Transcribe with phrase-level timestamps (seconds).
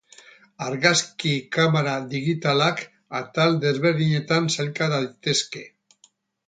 [0.67, 2.83] Argazki kamera digitalak
[3.21, 5.65] atal desberdinetan sailka daitezke.